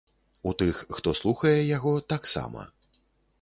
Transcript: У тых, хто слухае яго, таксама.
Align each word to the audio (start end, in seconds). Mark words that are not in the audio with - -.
У 0.51 0.53
тых, 0.61 0.79
хто 0.97 1.13
слухае 1.19 1.59
яго, 1.77 1.93
таксама. 2.15 2.67